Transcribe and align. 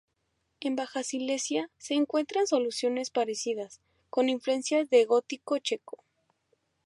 En 0.61 0.75
Baja 0.75 1.03
Silesia 1.03 1.69
se 1.77 1.93
encuentran 1.93 2.47
soluciones 2.47 3.11
parecidas, 3.11 3.81
con 4.09 4.29
influencias 4.29 4.89
del 4.89 5.05
Gótico 5.05 5.59
checo. 5.59 6.03